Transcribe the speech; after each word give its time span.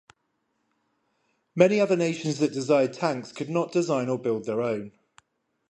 Many 1.53 1.79
other 1.79 1.95
nations 1.95 2.39
that 2.39 2.51
desired 2.53 2.91
tanks 2.93 3.31
could 3.31 3.51
not 3.51 3.71
design 3.71 4.09
or 4.09 4.17
build 4.17 4.45
their 4.45 4.63
own. 4.63 4.93